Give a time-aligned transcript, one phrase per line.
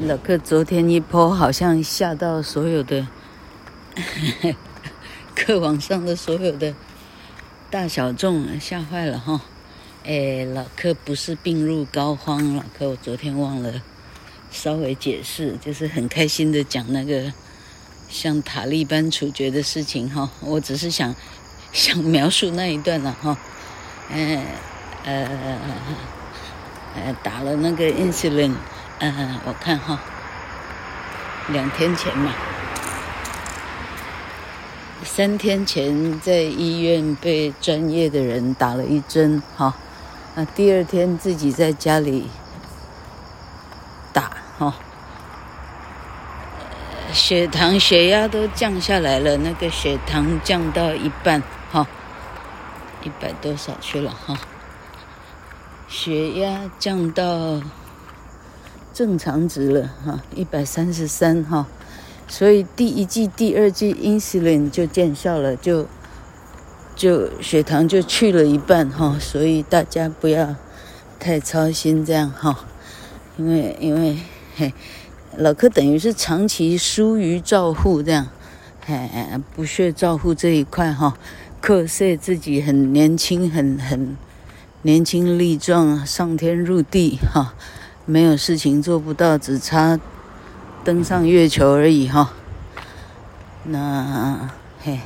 [0.00, 3.06] 老克昨天一泼好像吓到所有的
[5.36, 6.74] 课网上的所有的
[7.70, 9.42] 大小众，吓坏了哈。
[10.04, 13.82] 哎，老克不是病入膏肓，老克我昨天忘了
[14.50, 17.32] 稍微解释，就是很开心的讲那个
[18.08, 20.30] 像塔利班处决的事情哈。
[20.40, 21.14] 我只是想
[21.72, 23.38] 想描述那一段了哈。
[24.10, 24.42] 哎，
[25.04, 25.28] 呃，
[26.96, 28.54] 呃，打了那个 insulin。
[29.04, 29.98] 嗯，我看哈，
[31.48, 32.32] 两天前嘛，
[35.02, 39.74] 三天前在医院被专业的人打了一针哈，
[40.36, 42.30] 那第二天自己在家里
[44.12, 44.72] 打哈，
[47.12, 51.42] 血糖、血压都降下来了，那个血糖降到一半
[51.72, 51.84] 哈，
[53.02, 54.38] 一百多少去了哈，
[55.88, 57.60] 血压降到。
[58.92, 61.66] 正常值了哈，一百三十三哈，
[62.28, 65.86] 所以第一剂、第二剂 insulin 就见效了，就
[66.94, 70.54] 就血糖就去了一半哈，所以大家不要
[71.18, 72.66] 太操心这样哈，
[73.38, 74.18] 因为因为
[74.56, 74.74] 嘿，
[75.36, 78.28] 老克等于是长期疏于照护这样，
[78.84, 79.08] 嘿，
[79.56, 81.16] 不屑照护这一块哈，
[81.62, 84.16] 克塞自己很年轻，很很
[84.82, 87.54] 年轻力壮，上天入地哈。
[88.04, 89.98] 没有事情做不到，只差
[90.84, 92.32] 登上月球而已哈。
[93.64, 94.50] 那
[94.82, 94.98] 嘿，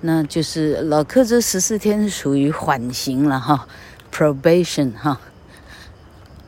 [0.00, 3.68] 那就是老克这十四天是属于缓刑了哈
[4.12, 5.20] ，probation 哈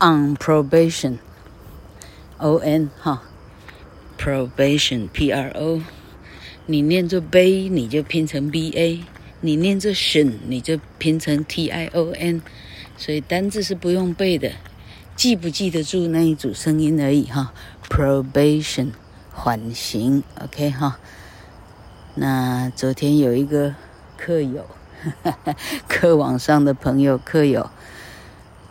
[0.01, 1.19] ，on probation，O
[2.57, 3.23] N 哈
[4.19, 5.81] ，probation P R O，
[6.67, 9.05] 你念作杯你就拼成 B A，
[9.41, 12.43] 你念作 tion 你就拼成 T I O N，
[12.97, 14.51] 所以单字是不用背的。
[15.17, 17.53] 记不记得住那一组声音而已哈
[17.89, 18.89] ，probation
[19.33, 20.99] 缓刑，OK 哈。
[22.17, 23.75] 那昨天有一个
[24.17, 24.67] 课友，
[25.89, 27.71] 课网上的朋友课友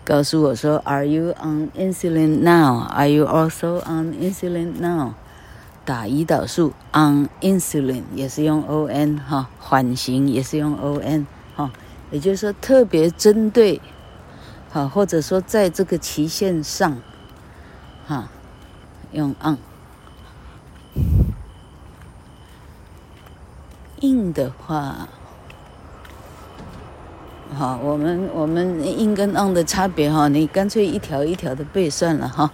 [0.04, 2.88] 告诉我说，Are you on insulin now?
[2.90, 5.14] Are you also on insulin now?
[5.86, 11.72] 打胰岛素 on insulin 也是用 on 哈，缓刑也是用 on 哈，
[12.12, 13.82] 也就是说特别针对。
[14.74, 16.98] 好，或者说在这个期限上，
[18.08, 18.28] 哈，
[19.12, 19.56] 用 on。
[24.02, 25.08] in 的话，
[27.56, 32.52] 好，我们我们 in 跟 on 的差别哈，你干脆一条一条的背算了哈，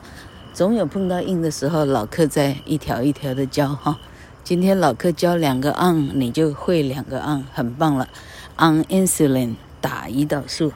[0.51, 3.97] 总有碰到 in 的时候，老客在一条一条的教哈。
[4.43, 8.09] 今天老客教两个 on，你就会两个 on，很棒了。
[8.57, 10.73] on insulin 打胰岛素。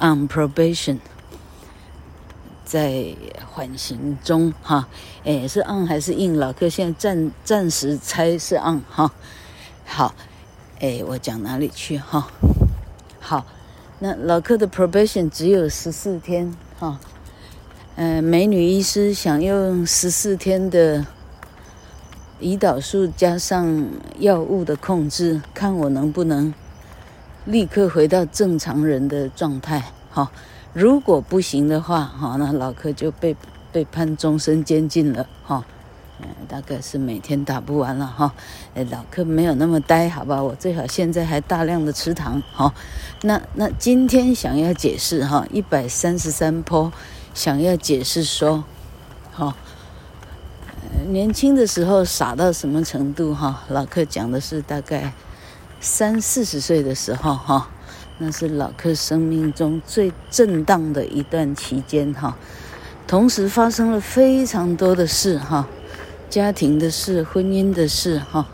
[0.00, 0.98] On probation，
[2.64, 3.14] 在
[3.46, 4.88] 缓刑中哈，
[5.24, 6.36] 哎，是 on 还是 in？
[6.36, 9.12] 老克现在暂暂时猜是 on 哈。
[9.86, 10.14] 好，
[10.80, 12.28] 哎，我讲哪里去哈？
[13.20, 13.46] 好，
[14.00, 16.98] 那老克的 probation 只有十四天哈。
[17.94, 21.06] 嗯，美女医师想用十四天的
[22.40, 23.88] 胰岛素加上
[24.18, 26.52] 药物的控制，看我能不能。
[27.44, 30.30] 立刻回到正常人的状态，哈！
[30.72, 33.36] 如果不行的话，哈，那老克就被
[33.70, 35.62] 被判终身监禁了，哈！
[36.20, 38.32] 嗯，大概是每天打不完了，哈！
[38.74, 40.42] 哎，老克没有那么呆，好吧？
[40.42, 42.72] 我最好现在还大量的吃糖，哈！
[43.22, 46.90] 那那今天想要解释，哈，一百三十三坡，
[47.34, 48.64] 想要解释说，
[49.32, 49.54] 哈，
[51.08, 53.64] 年轻的时候傻到什么程度，哈？
[53.68, 55.12] 老克讲的是大概。
[55.84, 57.68] 三四十岁的时候，哈，
[58.16, 62.38] 那是老克生命中最震荡的一段期间，哈。
[63.06, 65.68] 同时发生了非常多的事，哈，
[66.30, 68.48] 家庭的事、婚姻的事，哈。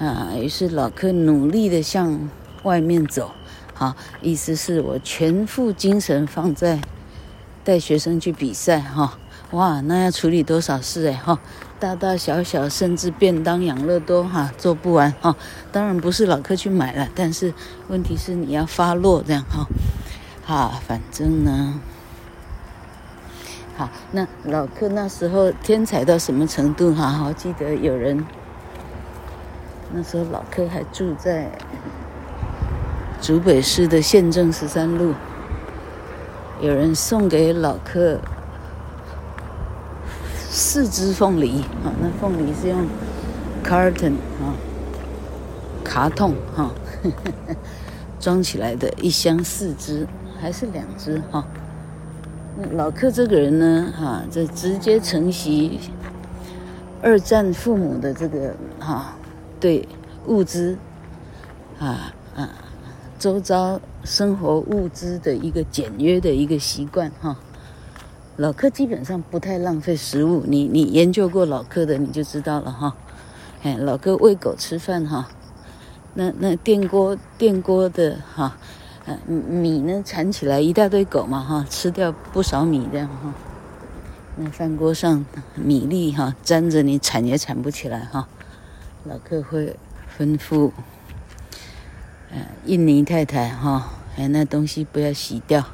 [0.00, 2.28] 啊，于是老克努力的向
[2.64, 3.30] 外面走，
[3.72, 6.80] 哈，意思是我全副精神放在
[7.62, 9.16] 带学生去比赛，哈。
[9.56, 11.38] 哇，那要处理多少事哎，哈。
[11.78, 15.34] 大大小小，甚至便当、养乐多，哈，做不完哈。
[15.72, 17.54] 当然不是老客去买了，但是
[17.88, 19.66] 问题是你要发落这样哈。
[20.44, 21.80] 哈，反正呢，
[23.78, 27.24] 好，那老客那时候天才到什么程度哈？
[27.26, 28.24] 我记得有人
[29.92, 31.50] 那时候老客还住在
[33.22, 35.14] 竹北市的县政十三路，
[36.60, 38.20] 有人送给老客。
[40.56, 42.86] 四只凤梨啊，那凤梨是用
[43.62, 44.56] carton 啊，
[45.84, 46.70] 卡桶哈，
[48.18, 50.06] 装起来的一箱四只，
[50.40, 51.46] 还是两只哈？
[52.72, 55.78] 老克这个人呢，哈，这直接承袭
[57.02, 59.14] 二战父母的这个哈，
[59.60, 59.86] 对
[60.24, 60.74] 物资
[61.78, 62.48] 啊啊，
[63.18, 67.36] 周遭生活物资的一个简约的一个习惯哈。
[68.36, 72.94] 老客基本上不太浪费食物，你你研究过老客的你就知道了哈。
[73.62, 75.28] 哎，老客喂狗吃饭哈，
[76.14, 78.56] 那那电锅电锅的哈。
[79.26, 83.32] 米呢，铲起来一大堆狗嘛哈，吃掉不少米这样哈。
[84.34, 85.24] 那饭锅上
[85.54, 88.26] 米粒哈粘着，你铲也铲不起来哈。
[89.04, 89.76] 老客会
[90.18, 90.72] 吩咐，
[92.32, 95.64] 呃，印尼太太哈，哎，那东西不要洗掉，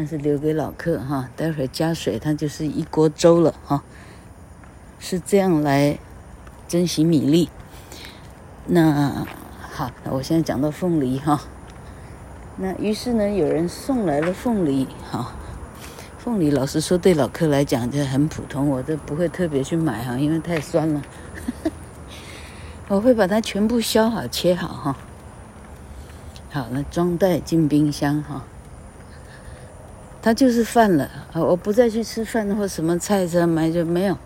[0.00, 3.82] 那是留给老克哈，待会儿加水，它就是一锅粥了哈。
[4.98, 5.98] 是这样来
[6.66, 7.50] 珍惜米粒。
[8.64, 9.26] 那
[9.70, 11.42] 好，我现在讲到凤梨哈。
[12.56, 15.34] 那于是呢，有人送来了凤梨，哈，
[16.16, 21.02] 凤梨老实说对老克来讲就很普通，我都不会特别去买哈，因为太酸了。
[22.88, 24.96] 我会把它全部削好、切好哈。
[26.48, 28.42] 好，那装袋进冰箱哈。
[30.22, 31.42] 他就是饭了啊！
[31.42, 34.16] 我不再去吃饭或什么菜什么买就没有，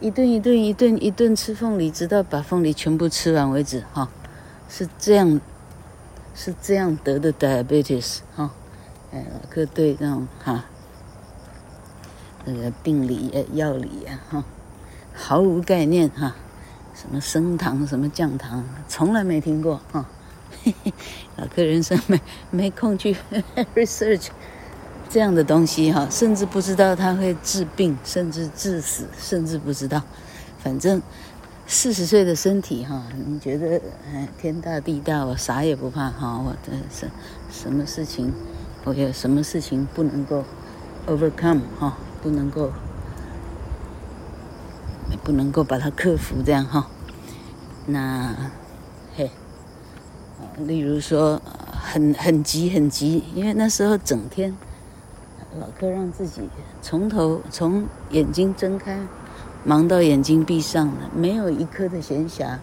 [0.00, 4.08] 一顿一顿一顿一顿吃凤梨，直到把凤梨全部吃完为止哈，
[4.68, 5.40] 是这样。
[6.40, 8.52] 是这样得的 diabetes 哈，
[9.12, 10.66] 哎，老克对这种哈，
[12.44, 14.44] 那个病理药理啊哈，
[15.12, 16.36] 毫无概念哈，
[16.94, 20.06] 什么升糖什么降糖，从来没听过哈，
[20.62, 20.94] 嘿嘿，
[21.34, 22.20] 老克人生没
[22.52, 23.16] 没空去
[23.74, 24.28] research
[25.08, 30.02] 这样的东西哈，甚至不知道它会治病，甚至致死，甚至不知道，
[30.58, 31.00] 反正。
[31.70, 33.78] 四十岁的身体哈，你觉得
[34.10, 37.10] 哎天大地大，我啥也不怕哈，我的什
[37.50, 38.32] 什么事情，
[38.84, 40.42] 我有什么事情不能够
[41.06, 42.72] overcome 哈，不能够
[45.22, 46.88] 不能够把它克服这样哈。
[47.84, 48.34] 那
[49.14, 49.30] 嘿，
[50.56, 51.38] 例如说
[51.74, 54.56] 很很急很急，因为那时候整天
[55.58, 56.48] 老克让自己
[56.80, 58.98] 从头从眼睛睁开。
[59.64, 62.58] 忙到眼睛闭上了，没有一刻的闲暇，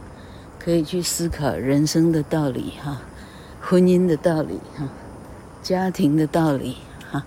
[0.58, 3.02] 可以去思考人生的道理哈，
[3.62, 4.88] 婚姻的道理哈，
[5.62, 6.78] 家庭的道理
[7.12, 7.26] 哈，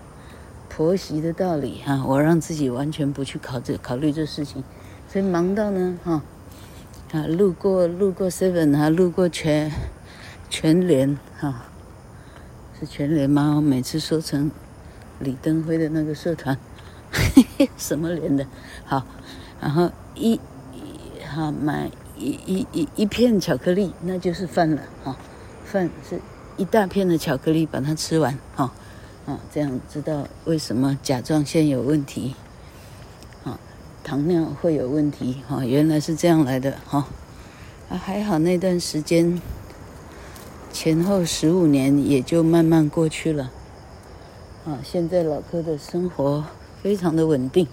[0.67, 4.63] 婆媳的道理哈，我让自己完全不去考这考虑这事情，
[5.07, 6.23] 所以忙到呢哈，
[7.13, 9.71] 啊路过路过 seven 哈，路过全
[10.49, 11.65] 全联哈，
[12.79, 13.53] 是全联吗？
[13.55, 14.49] 我每次说成
[15.19, 16.57] 李登辉的那个社团，
[17.11, 18.45] 嘿嘿，什么连的？
[18.85, 19.05] 好。
[19.61, 20.39] 然后一，
[21.29, 25.17] 哈买一一一一片巧克力，那就是饭了哈，
[25.65, 26.21] 饭是
[26.55, 28.71] 一大片的巧克力，把它吃完哈，
[29.25, 32.35] 啊这样知道为什么甲状腺有问题，
[33.43, 33.59] 啊
[34.01, 37.05] 糖尿会有问题哈，原来是这样来的哈，
[37.89, 39.41] 啊还好那段时间
[40.71, 43.51] 前后十五年也就慢慢过去了，
[44.69, 46.45] 啊现在老柯的生活
[46.83, 47.67] 非常的稳定。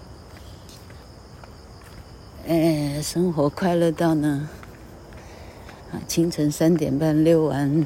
[2.47, 4.49] 哎，生活快乐到呢，
[5.91, 7.85] 啊，清晨三点半遛完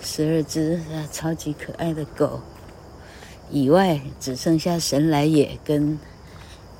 [0.00, 0.80] 十二只
[1.10, 2.40] 超级可爱的狗，
[3.50, 5.98] 以外只剩下神来也跟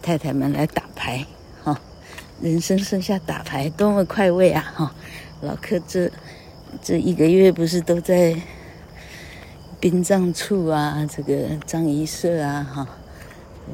[0.03, 1.27] 太太们来打牌，
[1.65, 1.81] 哈，
[2.41, 4.95] 人生剩下打牌多么快慰啊，哈，
[5.41, 6.09] 老柯这
[6.81, 8.41] 这一个月不是都在
[9.85, 12.89] 殡葬处啊，这个葬仪社啊，哈，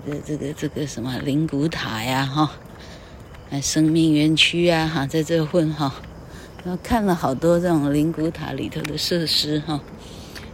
[0.04, 2.50] 这个这个这个什么灵骨塔呀，哈。
[3.50, 5.94] 哎，生命园区啊，哈，在这混哈，
[6.64, 9.80] 然后看了好多这种灵骨塔里头的设施哈，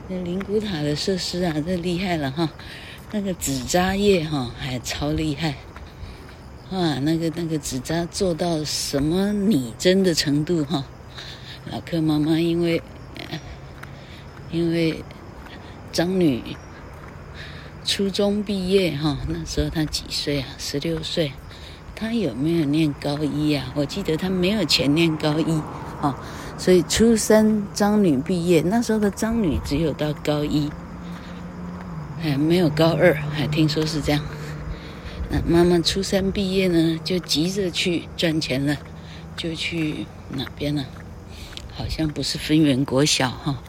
[0.08, 2.50] 那灵骨塔的设施啊，这厉害了哈，
[3.12, 5.54] 那个纸扎业哈，还超厉害，
[6.70, 10.84] 啊，那个那个纸扎做到什么拟真的程度哈，
[11.72, 12.82] 老克妈妈因为
[14.52, 15.02] 因为
[15.96, 16.42] 张女
[17.82, 20.48] 初中毕业哈，那时候她几岁啊？
[20.58, 21.32] 十六岁。
[21.94, 23.72] 她有没有念高一、啊？
[23.74, 25.52] 我记得她没有钱念高一，
[26.02, 26.14] 哦，
[26.58, 30.70] 所以初三张女毕业，那时候的张女只有到高一，
[32.20, 34.22] 还没有高二，还听说是这样。
[35.30, 38.76] 那妈妈初三毕业呢，就急着去赚钱了，
[39.34, 40.84] 就去哪边呢？
[41.74, 43.62] 好像不是分园国小哈，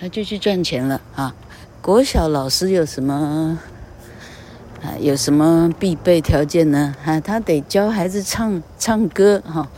[0.00, 1.32] 他就去赚钱了啊。
[1.82, 3.58] 国小老师有什么？
[4.80, 6.94] 啊，有什么必备条件呢？
[7.04, 9.68] 啊，他得教孩子唱唱歌哈。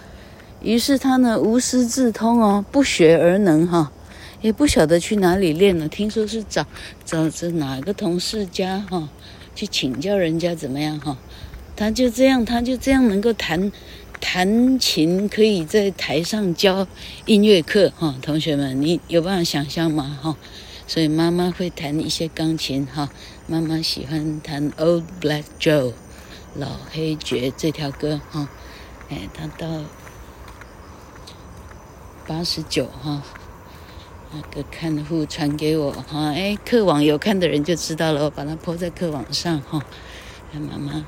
[0.60, 3.90] 于是他呢无师自通哦，不学而能哈。
[4.42, 5.88] 也不晓得去哪里练了。
[5.88, 6.66] 听说是找
[7.06, 9.08] 找着哪个同事家哈，
[9.54, 11.16] 去请教人家怎么样哈。
[11.74, 13.72] 他就这样，他就这样能够弹
[14.20, 16.86] 弹琴，可以在台上教
[17.24, 18.14] 音乐课哈。
[18.20, 20.18] 同学们，你有办法想象吗？
[20.20, 20.36] 哈，
[20.86, 23.10] 所以妈妈会弹一些钢琴哈。
[23.46, 25.90] 妈妈喜欢弹《Old Black Joe》
[26.54, 28.48] 老黑爵这条歌哈。
[29.10, 29.82] 哎，他到
[32.26, 33.22] 八十九哈。
[34.36, 39.80] 那个看护传给我哈，哎，课网有看的人就知道了，我把它 po 在课网上哈。
[40.52, 41.04] 妈妈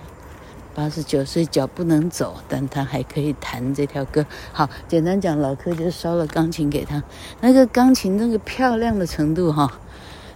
[0.76, 4.26] 八十九岁脚不能走，但他还可以弹这条歌。
[4.52, 7.02] 好，简单讲，老柯就烧了钢琴给他。
[7.40, 9.80] 那个钢琴那个漂亮的程度哈，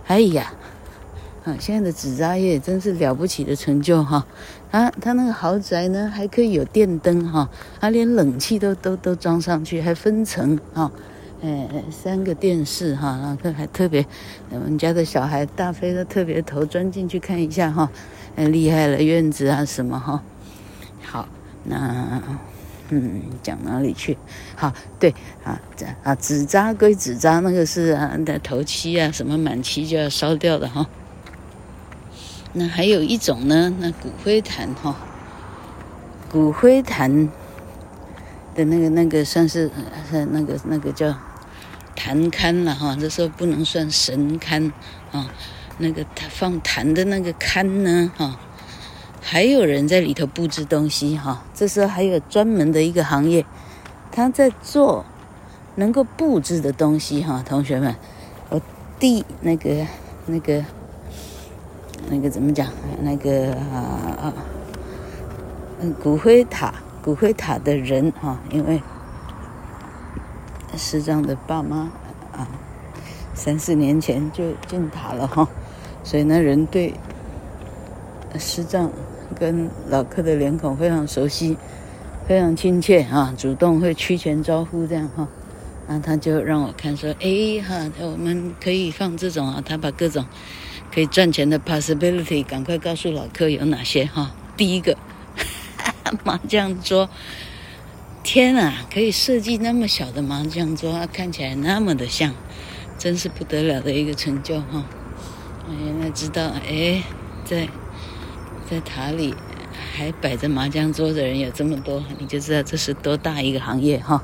[0.06, 0.50] 哎呀，
[1.44, 4.26] 啊，现在的纸扎业真是了不起的成就哈。
[4.72, 10.90] 他他那个豪宅呢，还可以有电灯哈，他连冷气都都都装上去，还分层哈。
[11.42, 14.04] 哎，三个电视哈，然后还特别，
[14.50, 17.90] 我们家的小孩大飞都特别头钻进去看一下哈，
[18.36, 20.22] 哎，厉害了，院子啊什么哈，
[21.02, 21.26] 好，
[21.64, 22.22] 那
[22.90, 24.18] 嗯，讲哪里去？
[24.54, 30.86] 好，对啊，这啊纸扎归纸扎，那个是啊的头七啊，什么满期就要烧掉的哈。
[32.52, 34.94] 那还有一种呢，那骨灰坛哈，
[36.28, 37.30] 骨灰坛
[38.54, 39.70] 的那个那个算是
[40.10, 41.16] 是那个那个叫。
[42.00, 44.72] 坛龛了哈，这时候不能算神龛
[45.12, 45.30] 啊。
[45.76, 48.40] 那个放坛的那个龛呢哈，
[49.20, 51.44] 还有人在里头布置东西哈。
[51.52, 53.44] 这时候还有专门的一个行业，
[54.10, 55.04] 他在做
[55.74, 57.44] 能够布置的东西哈。
[57.46, 57.94] 同学们，
[58.48, 58.58] 我
[58.98, 59.86] 弟那个
[60.24, 60.64] 那个
[62.08, 62.66] 那个怎么讲？
[63.02, 63.76] 那个啊
[64.22, 64.32] 啊，
[65.80, 68.80] 嗯，骨灰塔骨灰塔的人哈，因为。
[70.76, 71.90] 师长的爸妈
[72.32, 72.48] 啊，
[73.34, 75.48] 三四年前就进塔了哈，
[76.02, 76.94] 所以那人对
[78.38, 78.90] 师长
[79.38, 81.56] 跟老客的脸孔非常熟悉，
[82.26, 85.28] 非常亲切啊，主动会屈拳招呼这样哈，
[85.88, 90.24] 然后他就让我看说，哎哈，我们可以放这种啊，他把各种
[90.94, 94.96] 可以赚钱的 possibility 赶快告诉老客有哪些哈，第一个
[96.24, 97.08] 麻将桌。
[98.32, 102.32] 天啊，可以设计那么小的麻将桌，看起来那么的像，
[102.96, 104.84] 真是不得了的一个成就哈！
[105.66, 107.02] 我原来知道，哎，
[107.44, 107.66] 在
[108.70, 109.34] 在塔里
[109.96, 114.22] 还摆着麻将桌的人有这么多，你就知道这是多大一个行业哈！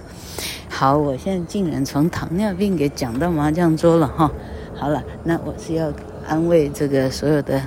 [0.71, 4.31] 好，我现在竟然从糖尿病给讲到麻将桌了哈！
[4.77, 5.93] 好了，那我是要
[6.29, 7.61] 安慰这个所有的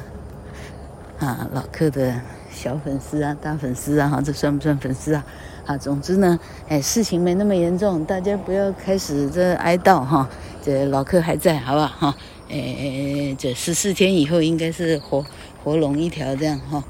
[1.19, 5.25] 啊老客的小粉丝啊、大粉丝啊哈，这算不算粉丝啊？
[5.69, 10.27] 啊，总之呢，哎，事情没那么严重，大家不要开始这哀悼哈。
[10.63, 12.15] 这老客还在，好不好哈？
[12.49, 15.23] 哎，这十四天以后应该是活
[15.63, 16.83] 活龙一条这样哈。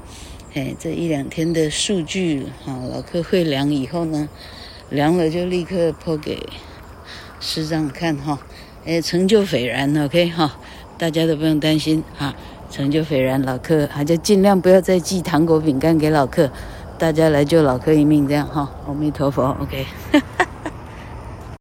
[0.54, 4.26] 哎，这一两天的数据哈，老客会量以后呢，
[4.88, 6.42] 量了就立刻 po 给
[7.38, 8.38] 师长看哈。
[8.86, 10.58] 哎，成就斐然，OK 哈，
[10.96, 12.34] 大家都不用担心哈，
[12.70, 16.50] 成就斐然，老客还就尽量不要再寄糖果饼干给老客。
[17.00, 19.86] 大家来救老柯一命，这样哈，阿弥陀佛，OK。